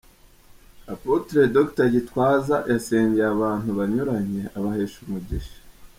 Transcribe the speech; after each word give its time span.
Apotre 0.93 1.41
Dr 1.55 1.87
Gitwaza 1.93 2.57
yasengeye 2.71 3.27
abantu 3.35 3.69
banyuranye 3.77 4.43
abahesha 4.57 4.97
umugisha. 5.05 5.57